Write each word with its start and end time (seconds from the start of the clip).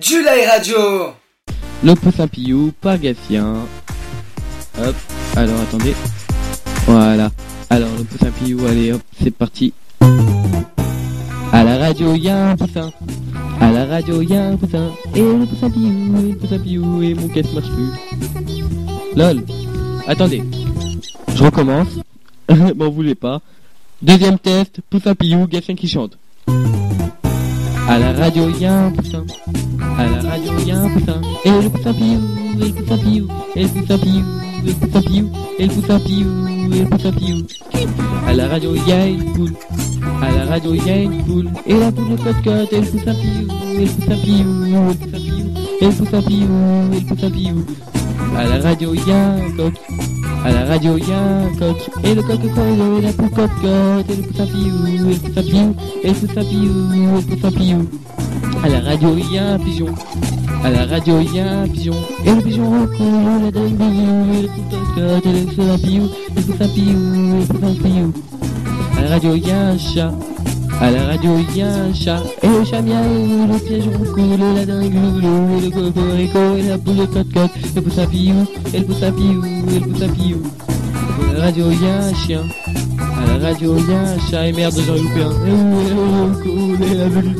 July 0.00 0.46
Radio 0.50 1.12
Le 1.84 1.94
poussin 1.94 2.26
pillou 2.26 2.72
par 2.80 2.98
Gatien. 2.98 3.56
Hop, 4.78 4.96
alors 5.36 5.60
attendez. 5.60 5.94
Voilà. 6.86 7.30
Alors 7.68 7.90
le 7.98 8.04
poussin 8.04 8.30
pillou, 8.30 8.64
allez 8.66 8.92
hop, 8.92 9.02
c'est 9.22 9.30
parti. 9.30 9.74
À 11.52 11.62
la 11.62 11.76
radio, 11.76 12.14
y 12.14 12.30
a 12.30 12.52
un 12.52 12.56
poussin. 12.56 12.90
À 13.60 13.70
la 13.70 13.84
radio, 13.84 14.22
y 14.22 14.34
a 14.34 14.48
un 14.48 14.56
poussin. 14.56 14.92
Et 15.14 15.20
le 15.20 15.44
poussin 15.44 15.68
pillou, 15.68 16.18
et 16.18 16.30
le 16.30 16.38
poussin 16.38 16.58
pillou, 16.58 17.02
et 17.02 17.12
mon 17.12 17.28
caisse 17.28 17.52
marche 17.52 17.68
plus. 17.68 19.14
Lol. 19.14 19.44
Attendez. 20.06 20.42
Je 21.34 21.44
recommence. 21.44 21.98
M'en 22.76 22.88
voulez 22.88 23.14
pas. 23.14 23.42
Deuxième 24.00 24.38
test, 24.38 24.80
poussin 24.88 25.14
pillou, 25.14 25.46
qui 25.46 25.86
chante. 25.86 26.16
À 27.86 27.98
la 27.98 28.14
radio, 28.14 28.48
y 28.48 28.64
a 28.64 28.86
un 28.86 28.90
poussin. 28.90 29.26
À 30.02 30.06
la 30.08 30.30
radio, 30.30 30.52
y 30.66 30.72
a 30.72 30.80
un 30.80 30.88
poussin. 30.88 31.20
Et 31.44 31.50
le 31.50 31.70
poussin 31.70 31.94
piou, 31.94 32.18
et 32.60 32.66
le 32.66 32.72
poussin 32.72 32.98
piou, 32.98 33.28
et 33.54 33.62
le 33.62 33.68
poussin 33.68 33.98
piou, 33.98 34.24
et 34.58 34.66
le 34.66 34.72
poussin 34.74 35.00
piou, 35.00 35.30
et 35.60 35.66
le 35.66 35.68
poussin 35.70 36.00
piou, 36.00 36.28
et 36.72 36.78
le 36.80 36.86
poussin 36.86 37.12
piou. 37.12 37.46
À 38.26 38.34
la 38.34 38.48
radio, 38.48 38.74
y 38.74 38.92
a 38.92 39.06
une 39.06 39.32
poule. 39.32 39.52
À 40.20 40.32
la 40.32 40.44
radio, 40.46 40.74
y 40.74 40.90
a 40.90 40.96
une 41.02 41.22
poule. 41.22 41.50
Et 41.68 41.78
la 41.78 41.92
poule 41.92 42.16
cote-cote, 42.16 42.72
et 42.72 42.80
le 42.80 42.86
poussin 42.86 43.14
piou, 43.14 43.46
et 43.78 43.84
le 43.84 43.90
poussin 43.92 44.16
piou, 44.16 44.64
et 45.80 45.86
le 45.86 45.92
poussin 45.92 46.20
piou, 46.22 46.48
et 46.90 46.98
le 46.98 47.06
poussin 47.06 47.30
piou, 47.30 47.30
piou. 47.30 47.64
À 48.36 48.44
la 48.44 48.58
radio, 48.58 48.94
y 48.94 49.10
a 49.12 49.34
un 49.34 49.50
coq. 49.56 49.74
À 50.44 50.50
la 50.50 50.64
radio, 50.64 50.98
y 50.98 51.12
a 51.12 51.44
un 51.44 51.54
coq. 51.60 51.76
Et 52.02 52.14
le 52.16 52.22
coq 52.22 52.40
coq, 52.40 52.98
et 52.98 53.02
la 53.02 53.12
poule 53.12 53.30
cote-cote, 53.30 54.10
et 54.10 54.16
le 54.16 54.22
poussin 54.22 54.46
piou, 54.46 54.86
et 54.88 54.98
le 54.98 55.14
poussin 55.14 55.42
piou, 55.42 55.76
et 56.02 56.08
le 56.08 56.14
poussin 56.14 56.44
piou, 56.44 56.72
et 56.92 57.20
le 57.20 57.36
poussin 57.36 57.52
piou. 57.52 57.88
À 58.64 58.68
la 58.68 58.80
radio, 58.80 59.16
il 59.16 59.38
un 59.38 59.58
pigeon. 59.58 59.86
À 60.62 60.70
la 60.70 60.86
radio, 60.86 61.18
il 61.20 61.40
un 61.40 61.66
pigeon. 61.66 61.96
Et 62.24 62.30
le 62.30 62.40
pigeon 62.40 62.70
recoule 62.70 63.42
la 63.42 63.50
dingue. 63.50 63.80
Et 64.32 64.42
le 64.42 64.48
cocotte, 64.48 65.26
et 65.26 65.32
le 65.32 65.46
poussin 65.46 65.78
piou. 65.78 66.04
Et 66.04 66.34
le 66.36 66.42
poussin 66.42 66.68
piou, 66.68 67.34
et 67.34 67.40
le 67.40 67.46
poussin 67.46 67.74
piou. 67.82 68.12
À 68.96 69.02
la 69.02 69.08
radio, 69.08 69.34
il 69.34 69.48
y 69.48 69.50
a 69.50 69.68
un 69.68 69.78
chat. 69.78 70.12
À 70.80 70.90
la 70.92 71.06
radio, 71.06 71.30
il 71.38 71.62
un 71.62 71.92
chat. 71.92 72.22
Et 72.42 72.46
le 72.46 72.64
chat 72.64 72.82
miaou, 72.82 73.48
le 73.52 73.58
pigeon 73.58 73.90
recoule 73.98 74.54
la 74.54 74.64
dingue 74.64 74.94
loulou. 74.94 75.60
Le 75.60 75.70
cocorico, 75.70 76.56
et 76.56 76.68
la 76.68 76.78
poule 76.78 77.06
cocotte. 77.08 77.50
Et 77.56 77.74
le 77.74 77.82
poussin 77.82 78.06
piou, 78.06 78.46
et 78.72 78.78
le 78.78 78.84
poussin 78.84 79.10
piou, 79.10 79.44
et 79.44 79.80
le 79.80 79.86
poussin 79.88 80.08
piou. 80.08 80.42
À 81.30 81.34
la 81.34 81.44
radio, 81.46 81.64
il 81.70 81.84
un 81.88 82.14
chien. 82.14 82.42
À 83.18 83.26
la 83.26 83.36
radio, 83.48 83.74
un 83.74 84.30
chat 84.30 84.46
et 84.48 84.52
merde, 84.52 84.76
loupé 84.76 85.22
un. 85.22 85.32
Et 86.82 86.94
la 86.94 87.06
bout 87.08 87.22
de. 87.22 87.32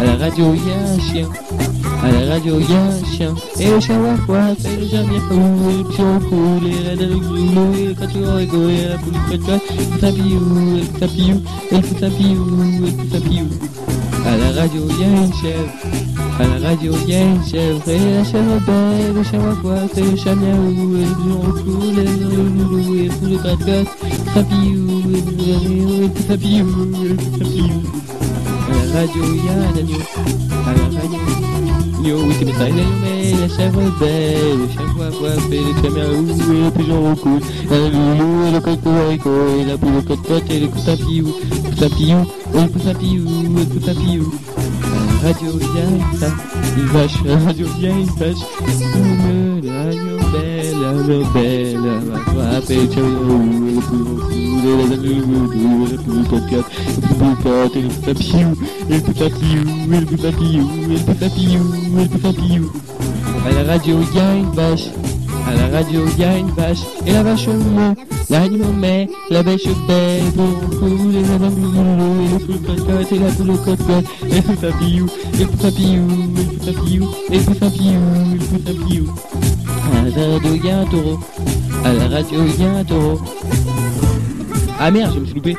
À 0.00 0.04
la 0.04 0.16
radio, 0.16 0.44
un 0.52 1.00
chien. 1.00 1.28
À 2.02 2.12
la 2.12 2.34
radio, 2.34 2.60
il 2.60 2.70
y 2.70 2.74
a 2.74 2.80
un 2.80 3.04
chien. 3.04 3.34
Et 3.58 3.70
le 3.70 3.80
chien 3.80 3.98
waf 4.00 4.20
et 4.64 4.76
le 4.76 4.86
chat 4.86 5.02
miaou, 5.02 5.70
et 5.70 5.78
le 5.78 5.84
pion 5.88 6.20
cool, 6.28 6.64
et 6.68 6.82
la 6.84 6.94
dingue 6.96 7.22
loulou, 7.22 7.74
et 7.74 7.86
le 7.86 7.94
cachorro 7.94 8.38
et 8.38 8.46
la 8.88 8.96
poule 8.98 9.14
et 9.32 9.36
le 9.36 9.42
tapillou, 10.00 10.76
et 10.76 10.80
le 10.80 10.88
tapillou, 11.00 11.40
et 11.72 11.76
le 11.76 11.82
tapillou, 12.00 12.46
et 12.62 12.90
le 12.90 13.06
tapillou. 13.10 13.48
À 14.24 14.36
la 14.36 14.60
radio, 14.60 14.82
il 14.88 15.00
y 15.00 15.04
a 15.04 15.06
une 15.08 15.32
chèvre. 15.34 16.17
À 16.40 16.46
la 16.46 16.68
radio, 16.68 16.92
chèvre. 17.50 17.88
Et 17.88 17.98
la 17.98 18.22
chèvre 18.22 18.60
belle, 18.64 19.12
le 19.12 19.22
waf 19.38 19.64
waf, 19.64 19.98
et 19.98 20.02
le 20.02 20.16
chat 20.16 20.36
miaou, 20.36 20.96
et 20.96 21.04
le 21.04 21.14
pion 21.18 21.40
cool, 21.64 21.98
et 21.98 22.04
le 22.04 22.26
loulou, 22.36 22.94
et 22.94 23.08
cocotte, 23.08 23.66
le 23.66 23.78
tapillou, 24.34 24.86
et 25.00 25.20
le 25.20 25.32
et 25.42 26.04
et 26.04 26.62
le. 26.62 26.74
À 28.68 28.72
la 28.84 29.00
radio, 29.00 29.22
il 29.34 29.44
y 29.44 29.48
a 29.48 29.52
un 29.52 29.76
agneau. 29.78 30.02
À 30.64 30.72
la 30.74 30.84
radio, 31.00 31.18
Yo, 32.04 32.16
oui, 32.22 32.34
c'est 32.38 32.44
mes 32.44 32.52
tailles, 32.52 32.84
la 33.40 33.48
chèvre 33.48 33.82
belle, 33.98 34.58
le 34.58 34.66
chien 34.68 34.86
waf 34.96 35.20
waf, 35.20 35.44
et 35.50 35.58
le 35.58 35.60
et 35.60 35.90
le 35.90 36.70
pigeon 36.70 37.00
et 37.04 37.74
le 37.74 37.88
loulou, 37.90 38.32
et 38.46 38.54
le 38.54 39.60
et 39.60 39.64
la 39.64 39.76
poule 39.76 40.04
cocotte, 40.04 40.50
et 40.50 40.60
le 40.60 40.68
tapillou, 40.86 41.34
le 41.68 41.76
tapillou, 41.76 42.22
et 42.54 42.58
le 42.60 42.78
tapillou, 42.78 43.26
et 43.26 44.16
le. 44.16 44.22
À 44.88 45.00
la 45.00 45.07
radio, 45.22 45.50
il 45.60 45.66
y 45.66 45.80
a 45.80 45.84
une 46.76 46.86
vache, 46.86 47.24
la 47.24 47.38
radio, 47.38 47.66
une 47.80 48.06
vache. 48.18 48.44
Une 48.96 49.70
radio 49.70 50.18
belle, 50.32 50.76
la 50.80 50.92
belle, 51.32 51.80
la 51.82 52.32
vache, 52.32 52.70
et 52.70 52.76
le 52.76 52.92
chameau, 52.92 53.40
et 53.62 53.74
le 53.74 53.80
poulon 53.80 54.14
cool, 55.48 55.88
et 55.88 55.96
la 55.96 56.02
poulon 56.02 56.24
cocotte, 56.24 56.70
le 56.96 57.00
poulon 57.08 57.34
cocotte, 57.36 57.76
et 57.76 57.82
le 57.82 57.88
tapillou, 57.88 58.52
et 58.88 58.94
le 58.94 59.00
tapillou, 59.14 59.64
et 59.92 60.00
le 60.00 60.16
tapillou, 60.16 60.66
et 60.84 60.94
le 60.94 61.14
tapillou, 61.14 61.64
et 61.98 62.02
le 62.02 62.18
tapillou. 62.20 62.72
À 63.46 63.50
la 63.52 63.72
radio, 63.72 63.96
il 64.00 64.16
y 64.16 64.20
a 64.20 64.34
une 64.34 64.50
vache. 64.52 64.88
À 65.46 65.54
la 65.54 65.78
radio, 65.78 66.00
il 66.12 66.20
y 66.20 66.24
a 66.24 66.36
une 66.36 66.50
vache. 66.50 66.82
Et 67.06 67.12
la 67.12 67.22
vache 67.22 67.48
au 67.48 67.54
mot, 67.54 67.94
l'animal 68.28 68.72
met, 68.78 69.08
la 69.30 69.42
vache 69.42 69.68
belle, 69.86 70.24
pour 70.36 70.78
poule, 70.78 71.14
et 72.38 72.52
la 72.52 72.74
loulou, 72.74 73.04
et 73.10 73.18
le 73.18 73.28
poule 73.30 73.58
cocotte, 73.58 74.04
et 74.30 74.42
poule 74.42 74.54
cocotte, 74.54 74.54
et 74.54 74.54
le 74.54 74.56
tapillou, 74.56 75.06
et 75.34 75.44
le 75.44 76.64
tapillou, 76.64 77.08
et 77.30 77.38
le 77.38 77.54
tapillou, 77.54 78.00
et 78.54 78.58
tapillou. 78.60 79.06
À 79.94 80.02
la 80.02 80.10
radio, 80.32 80.54
il 80.54 80.64
y 80.64 80.70
a 80.70 80.78
un 80.78 80.84
taureau. 80.86 81.18
À 81.84 81.92
la 81.92 82.08
radio, 82.08 82.40
il 82.46 82.62
y 82.62 82.66
a 82.66 82.72
un 82.72 82.84
taureau. 82.84 83.20
Ah 84.78 84.90
merde, 84.90 85.14
je 85.14 85.20
me 85.20 85.26
suis 85.26 85.34
loupé. 85.34 85.56